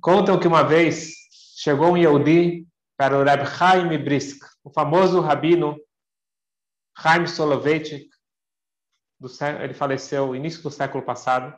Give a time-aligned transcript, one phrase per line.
[0.00, 1.12] Contam que uma vez
[1.56, 5.76] chegou um Yehudi para o Reb Chaim Brisk, o famoso rabino
[6.98, 8.08] Chaim Soloveitchik,
[9.62, 11.56] ele faleceu no início do século passado.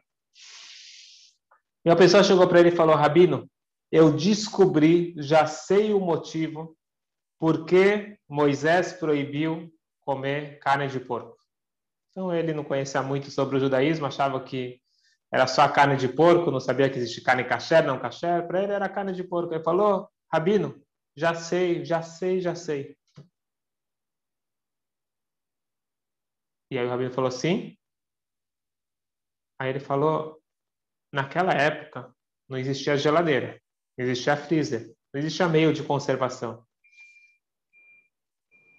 [1.85, 3.49] E uma pessoa chegou para ele e falou: Rabino,
[3.91, 6.77] eu descobri, já sei o motivo
[7.39, 11.37] por que Moisés proibiu comer carne de porco.
[12.11, 14.81] Então ele não conhecia muito sobre o judaísmo, achava que
[15.31, 18.47] era só carne de porco, não sabia que existe carne kasher, não kasher.
[18.47, 19.53] Para ele era carne de porco.
[19.53, 20.83] Ele falou: Rabino,
[21.15, 22.97] já sei, já sei, já sei.
[26.71, 27.77] E aí o Rabino falou: Sim.
[29.59, 30.41] Aí ele falou:
[31.13, 32.15] Naquela época
[32.49, 33.61] não existia geladeira,
[33.99, 36.67] não existia freezer, não existia meio de conservação.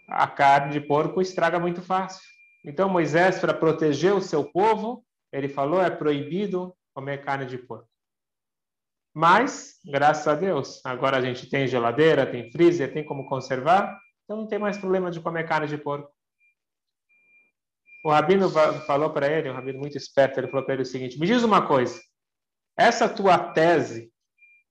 [0.08, 2.28] A carne de porco estraga muito fácil.
[2.66, 7.90] Então Moisés, para proteger o seu povo, ele falou: é proibido comer carne de porco.
[9.14, 14.38] Mas, graças a Deus, agora a gente tem geladeira, tem freezer, tem como conservar, então
[14.38, 16.12] não tem mais problema de comer carne de porco.
[18.06, 18.50] O rabino
[18.86, 21.44] falou para ele, um rabino muito esperto, ele falou para ele o seguinte: me diz
[21.44, 22.00] uma coisa,
[22.78, 24.12] essa tua tese,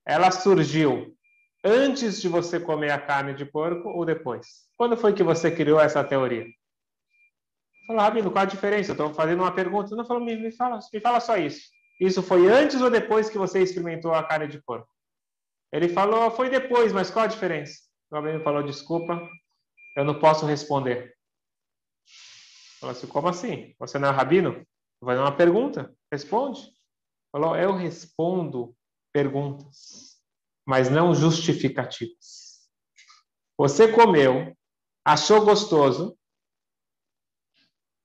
[0.06, 1.14] ela surgiu
[1.62, 4.46] antes de você comer a carne de porco ou depois?
[4.76, 6.46] Quando foi que você criou essa teoria?
[7.88, 8.90] Falou, Rabino, qual a diferença?
[8.90, 9.96] Eu estou fazendo uma pergunta.
[9.96, 11.70] Não falou, me, me, fala, me fala só isso.
[11.98, 14.86] Isso foi antes ou depois que você experimentou a carne de porco?
[15.72, 17.80] Ele falou, foi depois, mas qual a diferença?
[18.10, 19.18] O Rabino falou, desculpa,
[19.96, 21.14] eu não posso responder.
[22.78, 23.74] Falou assim, como assim?
[23.78, 24.66] Você não é rabino?
[25.00, 26.70] Vai dar uma pergunta, responde.
[27.32, 28.76] Falou, eu respondo
[29.14, 30.20] perguntas,
[30.66, 32.68] mas não justificativas.
[33.56, 34.54] Você comeu,
[35.02, 36.17] achou gostoso,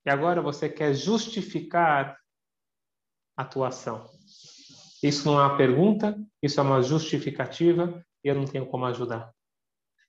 [0.05, 2.19] e agora você quer justificar
[3.35, 4.09] a tua ação.
[5.01, 9.33] Isso não é uma pergunta, isso é uma justificativa e eu não tenho como ajudar.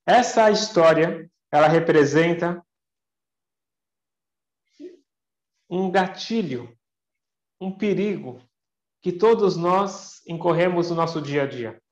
[0.07, 2.65] Essa história, ela representa
[5.69, 6.77] um gatilho,
[7.61, 8.43] um perigo
[9.01, 11.83] que todos nós incorremos no nosso dia a dia.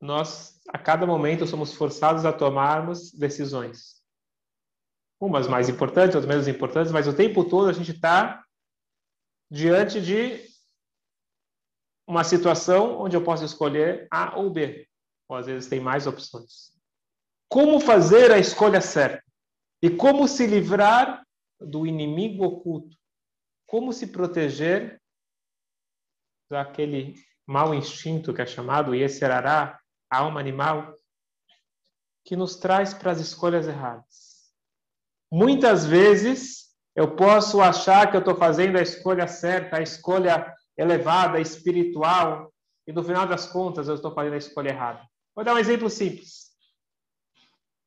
[0.00, 3.97] Nós, a cada momento, somos forçados a tomarmos decisões
[5.20, 8.44] umas mais importantes, outras menos importantes, mas o tempo todo a gente está
[9.50, 10.46] diante de
[12.06, 14.88] uma situação onde eu posso escolher A ou B,
[15.28, 16.72] ou às vezes tem mais opções.
[17.48, 19.24] Como fazer a escolha certa?
[19.82, 21.24] E como se livrar
[21.60, 22.96] do inimigo oculto?
[23.66, 25.00] Como se proteger
[26.50, 27.14] daquele
[27.46, 29.78] mau instinto que é chamado Yeserará,
[30.10, 30.94] a alma animal,
[32.24, 34.27] que nos traz para as escolhas erradas?
[35.30, 41.38] Muitas vezes eu posso achar que eu estou fazendo a escolha certa, a escolha elevada,
[41.38, 42.52] espiritual,
[42.86, 45.06] e no final das contas eu estou fazendo a escolha errada.
[45.34, 46.48] Vou dar um exemplo simples.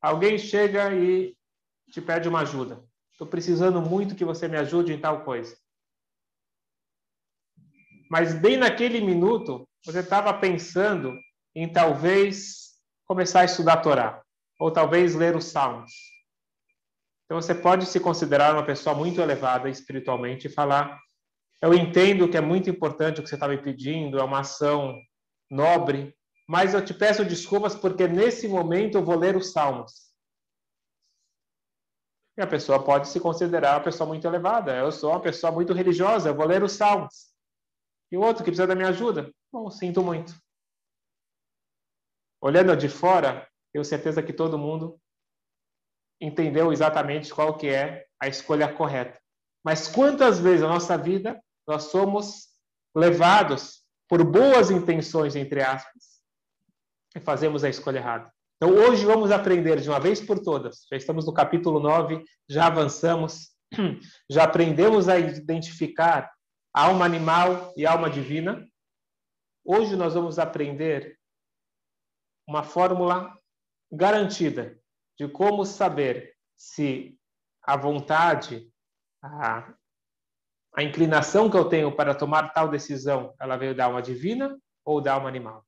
[0.00, 1.36] Alguém chega e
[1.90, 2.82] te pede uma ajuda.
[3.10, 5.56] Estou precisando muito que você me ajude em tal coisa.
[8.10, 11.12] Mas bem naquele minuto, você estava pensando
[11.54, 14.22] em talvez começar a estudar a Torá,
[14.58, 16.11] ou talvez ler os Salmos
[17.32, 21.00] então você pode se considerar uma pessoa muito elevada espiritualmente e falar:
[21.62, 25.00] Eu entendo que é muito importante o que você está me pedindo, é uma ação
[25.50, 26.14] nobre,
[26.46, 30.12] mas eu te peço desculpas porque nesse momento eu vou ler os Salmos.
[32.36, 34.76] E a pessoa pode se considerar uma pessoa muito elevada.
[34.76, 37.32] Eu sou uma pessoa muito religiosa, eu vou ler os Salmos.
[38.10, 39.32] E o outro que precisa da minha ajuda?
[39.50, 40.34] Bom, sinto muito.
[42.42, 45.00] Olhando de fora, tenho certeza que todo mundo
[46.22, 49.18] entendeu exatamente qual que é a escolha correta.
[49.64, 52.48] Mas quantas vezes na nossa vida nós somos
[52.94, 56.20] levados por boas intenções, entre aspas,
[57.16, 58.32] e fazemos a escolha errada.
[58.56, 60.86] Então hoje vamos aprender de uma vez por todas.
[60.88, 63.50] Já estamos no capítulo 9, já avançamos,
[64.30, 66.30] já aprendemos a identificar
[66.72, 68.64] alma animal e alma divina.
[69.64, 71.18] Hoje nós vamos aprender
[72.46, 73.36] uma fórmula
[73.90, 74.81] garantida
[75.22, 77.16] de como saber se
[77.62, 78.68] a vontade,
[79.22, 79.72] a,
[80.74, 85.00] a inclinação que eu tenho para tomar tal decisão, ela veio da alma divina ou
[85.00, 85.64] da alma animal.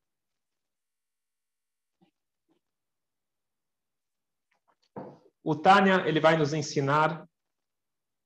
[5.40, 7.28] O Tânia, ele vai nos ensinar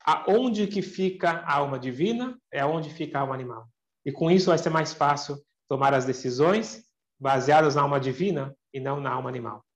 [0.00, 3.69] aonde que fica a alma divina é aonde fica a alma animal.
[4.02, 5.36] E com isso vai ser mais fácil
[5.69, 6.88] tomar as decisões
[7.20, 9.67] baseadas na alma divina e não na alma animal.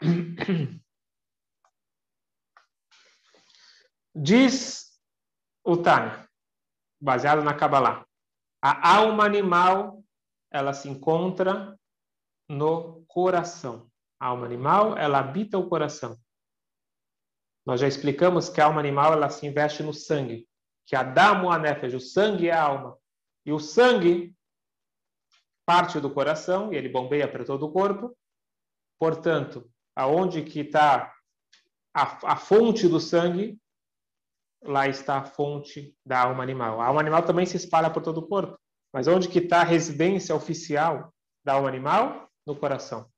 [4.14, 4.98] Diz
[5.64, 6.28] o Tânia,
[7.00, 8.06] baseado na Kabbalah.
[8.62, 10.02] A alma animal,
[10.50, 11.78] ela se encontra
[12.48, 13.90] no coração.
[14.18, 16.18] A alma animal, ela habita o coração.
[17.64, 20.48] Nós já explicamos que a alma animal, ela se investe no sangue.
[20.86, 22.98] Que a Damu Anefesh, o sangue é a alma.
[23.46, 24.34] E o sangue
[25.64, 28.16] parte do coração e ele bombeia para todo o corpo.
[28.98, 29.70] Portanto,
[30.00, 31.12] aonde que está
[31.94, 33.58] a, a fonte do sangue,
[34.62, 36.80] lá está a fonte da alma animal.
[36.80, 38.58] A alma animal também se espalha por todo o corpo.
[38.92, 41.12] Mas onde que está a residência oficial
[41.44, 42.28] da alma animal?
[42.46, 43.08] No coração.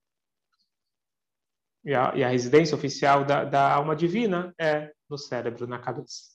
[1.85, 6.33] E a, e a residência oficial da, da, alma divina é no cérebro, na cabeça.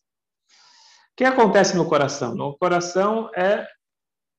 [1.11, 2.35] O que acontece no coração?
[2.35, 3.67] No coração é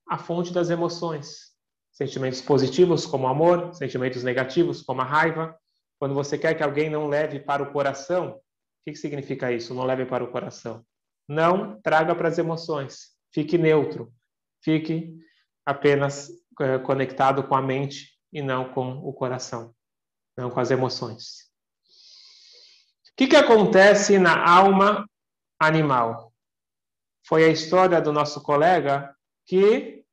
[0.07, 1.49] a fonte das emoções.
[1.91, 5.57] Sentimentos positivos, como amor, sentimentos negativos, como a raiva.
[5.99, 8.41] Quando você quer que alguém não leve para o coração, o
[8.85, 9.73] que, que significa isso?
[9.73, 10.85] Não leve para o coração.
[11.27, 13.17] Não traga para as emoções.
[13.33, 14.11] Fique neutro.
[14.63, 15.19] Fique
[15.65, 16.29] apenas
[16.61, 19.75] é, conectado com a mente e não com o coração,
[20.37, 21.49] não com as emoções.
[23.11, 25.07] O que, que acontece na alma
[25.59, 26.33] animal?
[27.27, 29.15] Foi a história do nosso colega
[29.45, 30.03] que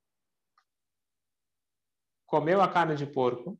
[2.27, 3.59] comeu a carne de porco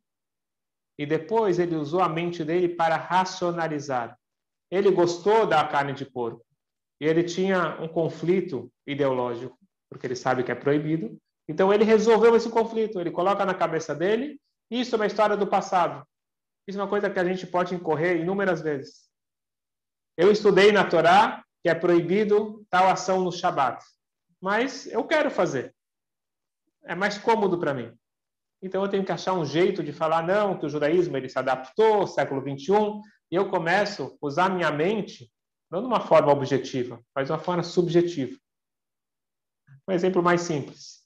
[0.99, 4.19] e depois ele usou a mente dele para racionalizar.
[4.71, 6.45] Ele gostou da carne de porco
[7.01, 9.59] e ele tinha um conflito ideológico,
[9.91, 11.17] porque ele sabe que é proibido.
[11.49, 14.41] Então ele resolveu esse conflito, ele coloca na cabeça dele,
[14.71, 16.05] isso é uma história do passado.
[16.67, 19.09] Isso é uma coisa que a gente pode incorrer inúmeras vezes.
[20.17, 23.85] Eu estudei na Torá que é proibido tal ação no Shabat,
[24.41, 25.75] mas eu quero fazer.
[26.85, 27.97] É mais cômodo para mim.
[28.63, 31.39] Então eu tenho que achar um jeito de falar não, que o judaísmo ele se
[31.39, 33.01] adaptou, século 21,
[33.31, 35.31] e eu começo a usar minha mente
[35.71, 38.39] não de uma forma objetiva, mas de uma forma subjetiva.
[39.89, 41.05] Um exemplo mais simples.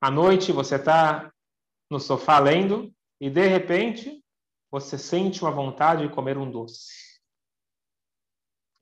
[0.00, 1.32] À noite você está
[1.90, 4.22] no sofá lendo e de repente
[4.70, 7.20] você sente uma vontade de comer um doce.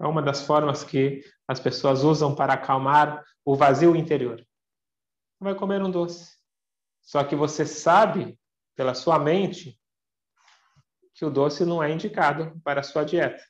[0.00, 4.44] É uma das formas que as pessoas usam para acalmar o vazio interior
[5.40, 6.36] vai comer um doce.
[7.02, 8.38] Só que você sabe,
[8.74, 9.78] pela sua mente,
[11.14, 13.42] que o doce não é indicado para a sua dieta.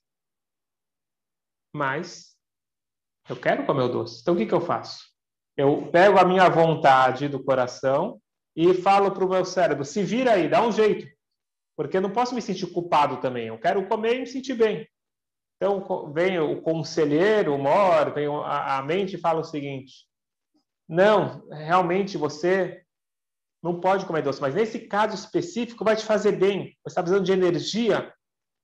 [1.73, 2.37] Mas
[3.29, 4.21] eu quero comer o doce.
[4.21, 5.05] Então o que, que eu faço?
[5.57, 8.21] Eu pego a minha vontade do coração
[8.57, 11.07] e falo para o meu cérebro: se vira aí, dá um jeito.
[11.77, 13.49] Porque eu não posso me sentir culpado também.
[13.49, 14.89] Eu quero comer e me sentir bem.
[15.57, 20.07] Então vem o conselheiro, o mor, vem a, mente e fala o seguinte:
[20.89, 22.85] não, realmente você
[23.63, 26.77] não pode comer doce, mas nesse caso específico vai te fazer bem.
[26.83, 28.13] Você está precisando de energia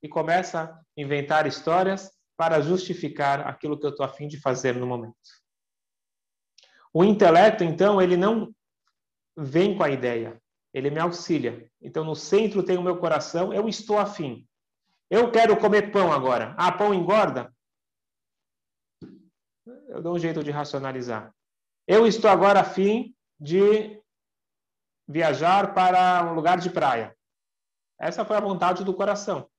[0.03, 4.87] e começa a inventar histórias para justificar aquilo que eu estou afim de fazer no
[4.87, 5.15] momento.
[6.93, 8.55] O intelecto, então, ele não
[9.37, 10.41] vem com a ideia,
[10.75, 11.71] ele me auxilia.
[11.81, 14.47] Então, no centro tem o meu coração, eu estou afim.
[15.09, 16.55] Eu quero comer pão agora.
[16.59, 17.53] Ah, pão engorda?
[19.89, 21.35] Eu dou um jeito de racionalizar.
[21.93, 24.01] Eu estou agora afim de
[25.09, 27.13] viajar para um lugar de praia.
[28.01, 29.51] Essa foi a vontade do coração.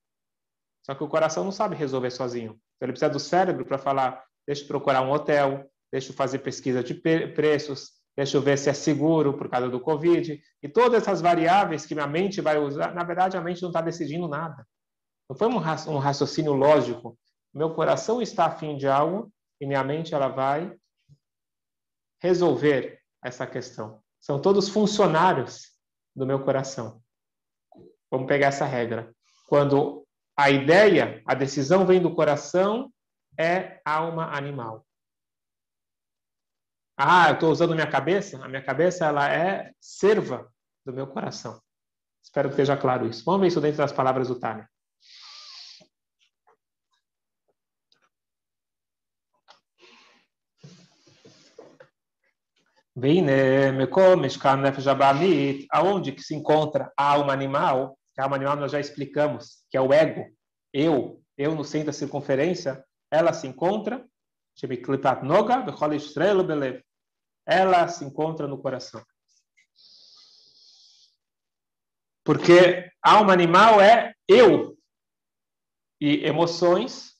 [0.81, 2.51] Só que o coração não sabe resolver sozinho.
[2.51, 6.39] Então, ele precisa do cérebro para falar: deixa eu procurar um hotel, deixa eu fazer
[6.39, 10.41] pesquisa de preços, deixa eu ver se é seguro por causa do Covid.
[10.63, 13.81] E todas essas variáveis que minha mente vai usar, na verdade, a mente não está
[13.81, 14.65] decidindo nada.
[15.29, 17.19] Não foi um raciocínio lógico.
[17.53, 20.73] Meu coração está afim de algo e minha mente ela vai
[22.21, 24.01] resolver essa questão.
[24.19, 25.71] São todos funcionários
[26.15, 27.01] do meu coração.
[28.09, 29.13] Vamos pegar essa regra.
[29.47, 30.05] Quando
[30.37, 32.91] a ideia, a decisão vem do coração,
[33.37, 34.85] é alma animal.
[36.97, 38.43] Ah, eu estou usando minha cabeça?
[38.43, 40.51] A minha cabeça ela é serva
[40.85, 41.59] do meu coração.
[42.23, 43.23] Espero que esteja claro isso.
[43.25, 44.69] Vamos ver isso dentro das palavras do Tânia.
[55.71, 59.77] Aonde que se encontra a alma animal, que a alma animal nós já explicamos, que
[59.77, 60.25] é o ego,
[60.73, 64.05] eu, eu no centro da circunferência, ela se encontra,
[67.45, 69.03] ela se encontra no coração.
[72.23, 74.77] Porque alma animal é eu,
[75.99, 77.15] e emoções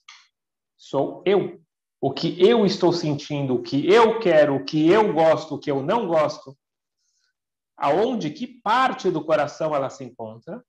[0.77, 1.60] sou eu
[2.01, 5.69] o que eu estou sentindo, o que eu quero, o que eu gosto, o que
[5.69, 6.57] eu não gosto,
[7.77, 10.63] aonde que parte do coração ela se encontra?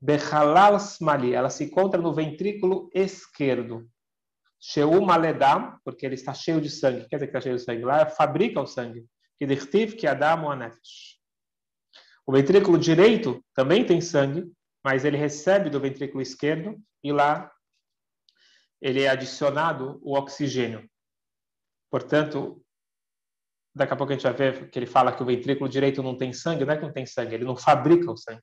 [0.00, 3.86] Bechalal Smali, ela se encontra no ventrículo esquerdo.
[4.58, 7.06] Sheu Maledam, porque ele está cheio de sangue.
[7.08, 7.84] Quer dizer que está cheio de sangue?
[7.84, 9.04] Lá fabrica o sangue.
[9.38, 10.42] Que dirtiv que Adam.
[12.26, 14.50] O ventrículo direito também tem sangue,
[14.82, 17.50] mas ele recebe do ventrículo esquerdo e lá
[18.80, 20.88] ele é adicionado o oxigênio.
[21.90, 22.62] Portanto,
[23.74, 26.16] daqui a pouco a gente vai ver que ele fala que o ventrículo direito não
[26.16, 28.42] tem sangue, não é que não tem sangue, ele não fabrica o sangue.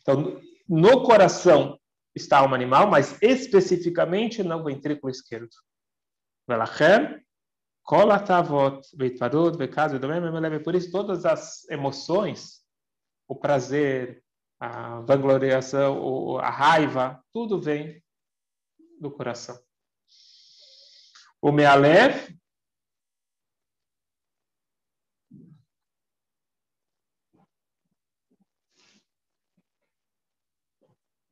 [0.00, 1.78] Então, no coração
[2.14, 5.48] está alma animal, mas especificamente no ventrículo esquerdo.
[10.64, 12.62] Por isso, todas as emoções,
[13.28, 14.22] o prazer,
[14.60, 18.01] a vangloriação, a raiva, tudo vem
[19.02, 19.58] do coração.
[21.40, 22.38] O Mealev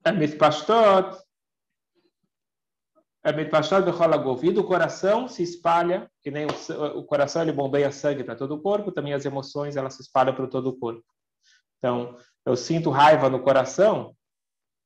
[0.04, 1.16] é mitpashtot,
[3.22, 7.92] é mitpashtot bechol E do coração se espalha, que nem o, o coração ele bombeia
[7.92, 11.04] sangue para todo o corpo, também as emoções elas se espalham para todo o corpo.
[11.78, 14.16] Então, eu sinto raiva no coração,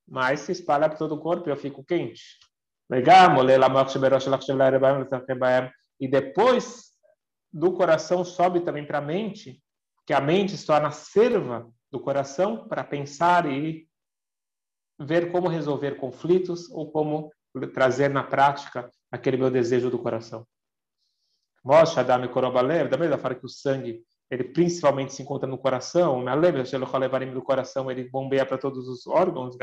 [0.07, 2.39] mas se espalha para todo o corpo e eu fico quente.
[6.01, 6.93] E depois
[7.53, 9.63] do coração sobe também para a mente,
[10.07, 13.89] que a mente se torna serva do coração para pensar e
[15.01, 17.33] ver como resolver conflitos ou como
[17.73, 20.47] trazer na prática aquele meu desejo do coração.
[21.65, 26.23] Moshe Adam Korobalev, da mesma forma que o sangue, ele principalmente se encontra no coração,
[27.33, 29.57] do coração, ele bombeia para todos os órgãos,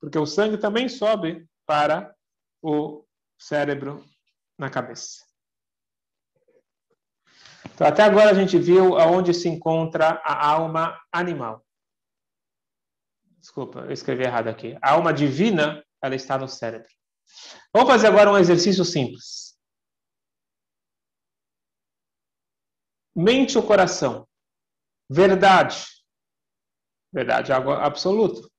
[0.00, 2.16] porque o sangue também sobe para
[2.62, 3.04] o
[3.38, 4.04] cérebro
[4.58, 5.26] na cabeça.
[7.74, 11.66] Então, até agora a gente viu aonde se encontra a alma animal.
[13.38, 14.78] Desculpa, eu escrevi errado aqui.
[14.80, 16.88] A alma divina, ela está no cérebro.
[17.72, 19.56] Vamos fazer agora um exercício simples.
[23.14, 24.26] Mente ou coração?
[25.08, 25.84] Verdade.
[27.12, 28.50] Verdade algo absoluto.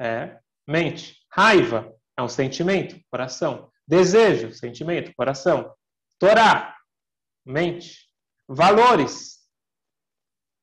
[0.00, 1.22] É mente.
[1.30, 3.70] Raiva é um sentimento, coração.
[3.86, 5.74] Desejo, sentimento, coração.
[6.18, 6.76] Torá,
[7.44, 8.08] mente.
[8.48, 9.40] Valores,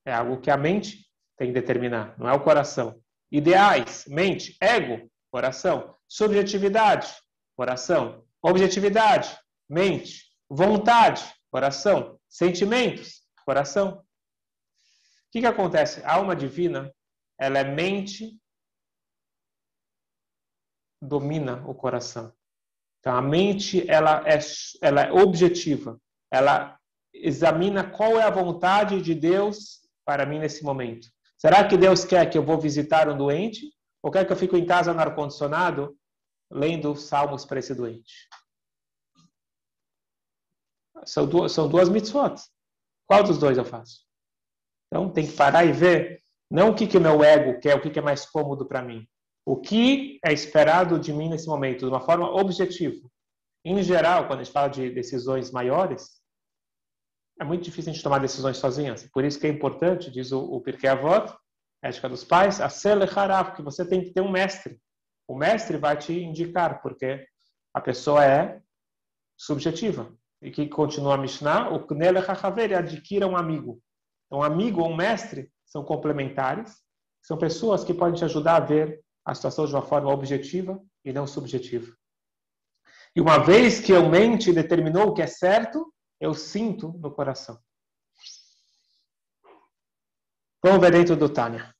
[0.04, 1.06] é algo que a mente
[1.36, 3.00] tem que determinar, não é o coração.
[3.30, 4.56] Ideais, mente.
[4.60, 5.96] Ego, coração.
[6.08, 7.14] Subjetividade,
[7.56, 8.24] coração.
[8.42, 9.36] Objetividade,
[9.68, 10.24] mente.
[10.48, 12.18] Vontade, coração.
[12.28, 13.98] Sentimentos, coração.
[13.98, 14.04] O
[15.32, 16.02] que, que acontece?
[16.04, 16.92] A alma divina,
[17.38, 18.38] ela é mente
[21.02, 22.32] domina o coração.
[23.00, 24.38] Então, a mente ela é,
[24.80, 26.00] ela é objetiva.
[26.30, 26.78] Ela
[27.12, 31.08] examina qual é a vontade de Deus para mim nesse momento.
[31.36, 33.72] Será que Deus quer que eu vou visitar um doente?
[34.00, 35.96] Ou quer que eu fique em casa no ar-condicionado
[36.50, 38.28] lendo salmos para esse doente?
[41.04, 42.36] São duas, são duas mitzvot.
[43.08, 44.06] Qual dos dois eu faço?
[44.86, 47.80] Então tem que parar e ver não o que, que o meu ego quer, o
[47.80, 49.08] que, que é mais cômodo para mim,
[49.44, 53.08] o que é esperado de mim nesse momento, de uma forma objetiva.
[53.64, 56.20] Em geral, quando a gente fala de decisões maiores,
[57.40, 59.08] é muito difícil a gente tomar decisões sozinhas.
[59.12, 61.32] Por isso que é importante, diz o, o Pirkei Avot,
[61.82, 64.80] ética dos pais, a Selecharav, que você tem que ter um mestre.
[65.26, 67.26] O mestre vai te indicar, porque
[67.74, 68.60] a pessoa é
[69.36, 70.12] subjetiva.
[70.40, 73.80] E que continua a Mishnah, o Knele Hachaver, adquira um amigo.
[74.26, 76.82] Então, um amigo ou um mestre são complementares,
[77.22, 81.12] são pessoas que podem te ajudar a ver a situação de uma forma objetiva e
[81.12, 81.96] não subjetiva.
[83.14, 87.60] E uma vez que a mente determinou o que é certo, eu sinto no coração.
[90.64, 91.74] Vamos ver dentro do Tânia.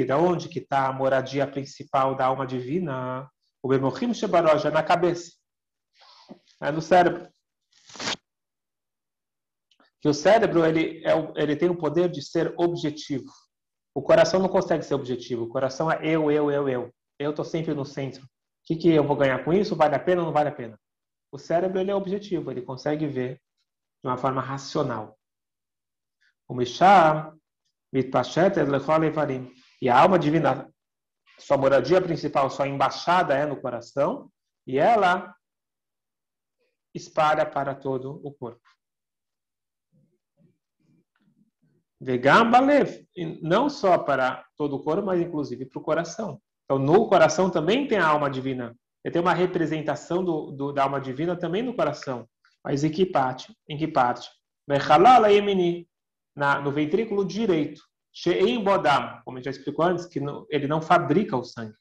[0.04, 3.30] da onde que está a moradia principal da alma divina?
[3.62, 5.35] O Bemochim Shebaroja, na cabeça
[6.62, 7.28] é no cérebro.
[10.00, 13.30] Que o cérebro ele, é, ele tem o poder de ser objetivo.
[13.94, 15.44] O coração não consegue ser objetivo.
[15.44, 16.94] O coração é eu, eu, eu, eu.
[17.18, 18.22] Eu estou sempre no centro.
[18.22, 18.28] O
[18.64, 19.74] que, que eu vou ganhar com isso?
[19.74, 20.78] Vale a pena ou não vale a pena?
[21.32, 22.50] O cérebro ele é objetivo.
[22.50, 23.40] Ele consegue ver
[24.02, 25.18] de uma forma racional.
[26.48, 27.32] O Mishá,
[27.92, 28.52] Mitpachet,
[29.80, 30.70] E a alma divina,
[31.38, 34.30] sua moradia principal, sua embaixada é no coração.
[34.66, 35.34] E ela
[36.96, 38.60] espalha para todo o corpo.
[42.00, 43.06] Vegam balev,
[43.42, 46.40] não só para todo o corpo, mas inclusive para o coração.
[46.64, 48.76] Então, no coração também tem a alma divina.
[49.12, 52.28] Tem uma representação do, do, da alma divina também no coração.
[52.64, 53.56] Mas em que parte?
[53.68, 54.28] Em que parte?
[56.34, 57.80] Na, no ventrículo direito.
[58.12, 61.74] She'im Bodam, como a gente já explicou antes, que ele não fabrica o sangue.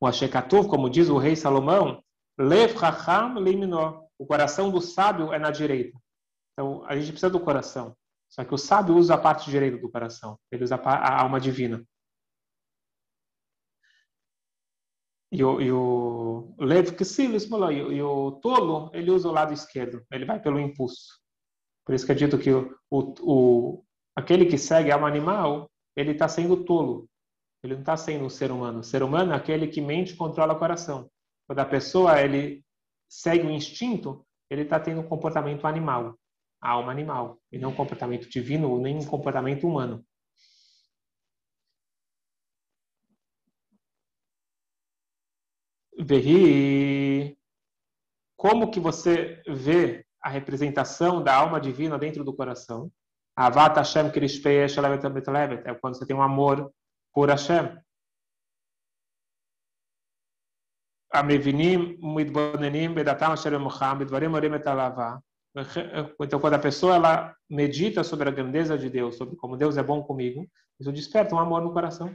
[0.00, 2.02] O Ashekatuf, como diz o rei Salomão,
[2.38, 4.05] Lev Chacham Leiminor.
[4.18, 5.98] O coração do sábio é na direita.
[6.52, 7.96] Então, a gente precisa do coração.
[8.28, 10.38] Só que o sábio usa a parte direita do coração.
[10.50, 11.84] Ele usa a alma divina.
[15.30, 20.04] E o, e o Lev Ksilis, e o tolo, ele usa o lado esquerdo.
[20.10, 21.20] Ele vai pelo impulso.
[21.84, 23.84] Por isso que é dito que o, o, o
[24.16, 27.08] aquele que segue a alma animal, ele está sendo tolo.
[27.62, 28.80] Ele não está sendo um ser humano.
[28.80, 31.10] O ser humano é aquele que mente e controla o coração.
[31.46, 32.64] Quando a pessoa ele
[33.16, 36.18] segue o instinto, ele está tendo um comportamento animal,
[36.60, 40.04] a alma animal, e não um comportamento divino nem um comportamento humano.
[45.98, 47.38] Verri,
[48.36, 52.92] como que você vê a representação da alma divina dentro do coração?
[53.34, 56.70] Avat Hashem Krishpeyesh é quando você tem um amor
[57.14, 57.78] por Hashem.
[61.18, 65.20] Amrivinim, Midbonenim, Bedatam, Sheremucham, Bedvarim, Orim, Etalavá.
[66.20, 69.82] Então, quando a pessoa ela medita sobre a grandeza de Deus, sobre como Deus é
[69.82, 70.46] bom comigo,
[70.78, 72.14] isso desperta um amor no coração.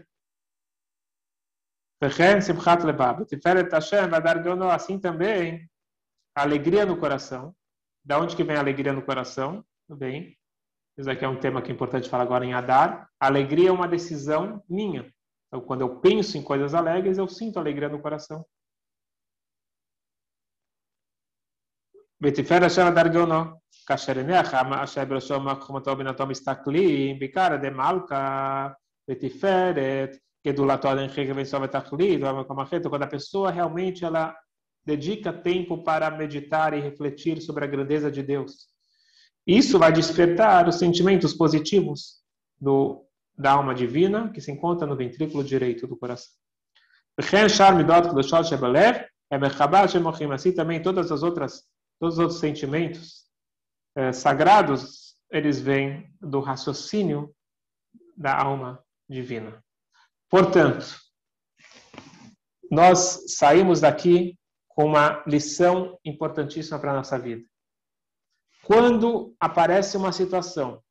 [4.72, 5.70] Assim também,
[6.36, 7.56] alegria no coração.
[8.04, 9.64] Da onde que vem a alegria no coração?
[9.90, 10.38] Bem,
[10.98, 13.10] isso aqui é um tema que é importante falar agora em Adar.
[13.20, 15.12] Alegria é uma decisão minha.
[15.48, 18.46] Então, quando eu penso em coisas alegres, eu sinto alegria no coração.
[22.23, 23.45] ותפארת אשר הדרגונו,
[23.87, 28.69] כאשר הניח אשר בראשו חוכמתו ובינתו מסתכלים, בעיקר עדי מלכה
[29.11, 30.17] ותפארת,
[30.47, 34.35] גדולתו עד אין חקר ואינסוף ותכלית, ובמקום אחר, quando a pessoa realmente ela
[34.87, 38.69] dedica tempo para meditar e refletir sobre a grandeza de Deus.
[39.47, 42.21] Isso vai despertar os sentimentos positivos
[42.61, 43.05] do,
[43.37, 46.33] da alma divina que se encontra no ventrículo direito do coração.
[50.33, 51.65] Assim também todas as outras
[52.02, 53.28] Todos os outros sentimentos
[53.96, 57.32] é, sagrados, eles vêm do raciocínio
[58.18, 59.64] da alma divina.
[60.28, 61.00] Portanto,
[62.72, 64.36] nós saímos daqui
[64.70, 67.48] com uma lição importantíssima para a nossa vida.
[68.64, 70.82] Quando aparece uma situação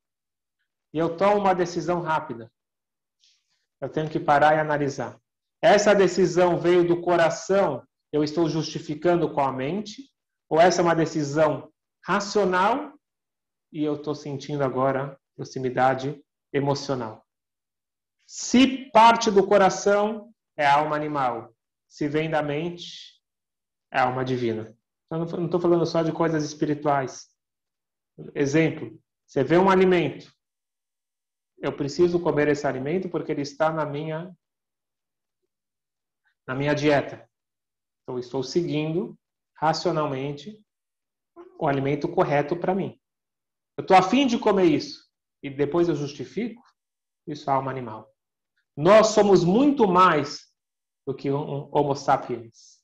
[0.95, 2.49] e eu tomo uma decisão rápida,
[3.81, 5.19] eu tenho que parar e analisar.
[5.61, 10.10] Essa decisão veio do coração, eu estou justificando com a mente,
[10.51, 11.73] ou essa é uma decisão
[12.05, 12.93] racional
[13.73, 16.21] e eu estou sentindo agora proximidade
[16.53, 17.25] emocional?
[18.27, 21.55] Se parte do coração, é alma animal.
[21.89, 23.23] Se vem da mente,
[23.93, 24.77] é alma divina.
[25.11, 27.29] Eu não estou falando só de coisas espirituais.
[28.35, 30.33] Exemplo, você vê um alimento.
[31.59, 34.35] Eu preciso comer esse alimento porque ele está na minha
[36.47, 37.29] na minha dieta.
[38.03, 39.17] Então, estou seguindo
[39.61, 40.59] racionalmente
[41.59, 42.99] o alimento correto para mim.
[43.77, 45.07] Eu estou afim de comer isso
[45.43, 46.63] e depois eu justifico,
[47.27, 48.11] isso é alma animal.
[48.75, 50.47] Nós somos muito mais
[51.07, 52.81] do que um Homo sapiens.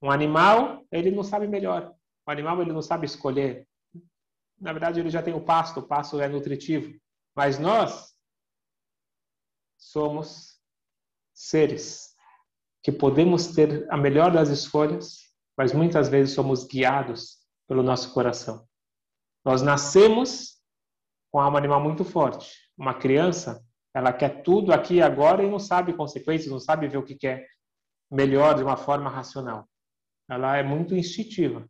[0.00, 1.94] Um animal, ele não sabe melhor.
[2.26, 3.68] O animal, ele não sabe escolher.
[4.58, 6.98] Na verdade, ele já tem o pasto, o pasto é nutritivo.
[7.36, 8.14] Mas nós
[9.76, 10.58] somos
[11.34, 12.14] seres
[12.82, 15.27] que podemos ter a melhor das escolhas
[15.58, 18.64] mas muitas vezes somos guiados pelo nosso coração.
[19.44, 20.62] Nós nascemos
[21.32, 22.56] com alma animal muito forte.
[22.78, 23.60] Uma criança,
[23.92, 27.16] ela quer tudo aqui e agora e não sabe consequências, não sabe ver o que
[27.16, 27.44] quer
[28.08, 29.68] melhor de uma forma racional.
[30.30, 31.68] Ela é muito instintiva.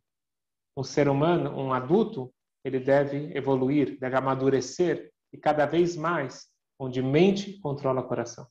[0.77, 2.31] Um ser humano, um adulto,
[2.63, 6.47] ele deve evoluir, deve amadurecer e cada vez mais
[6.77, 8.47] onde mente controla o coração.